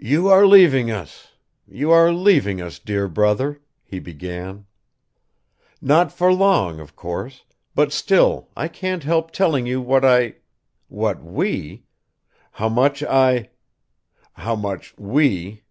"You 0.00 0.26
are 0.26 0.44
leaving 0.48 0.90
us... 0.90 1.30
you 1.68 1.92
are 1.92 2.10
leaving 2.12 2.60
us, 2.60 2.80
dear 2.80 3.06
brother," 3.06 3.60
he 3.84 4.00
began, 4.00 4.66
"not 5.80 6.10
for 6.12 6.32
long, 6.32 6.80
of 6.80 6.96
course; 6.96 7.44
but 7.72 7.92
still 7.92 8.48
I 8.56 8.66
can't 8.66 9.04
help 9.04 9.30
telling 9.30 9.64
you 9.64 9.80
what 9.80 10.04
I... 10.04 10.38
what 10.88 11.22
we... 11.22 11.84
how 12.50 12.68
much 12.68 13.04
I... 13.04 13.50
how 14.32 14.56
much 14.56 14.96
we 14.98 15.62